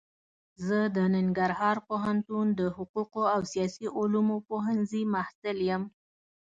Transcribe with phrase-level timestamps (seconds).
[0.65, 5.83] زه د ننګرهار پوهنتون د حقوقو او سیاسي علومو پوهنځي محصل يم.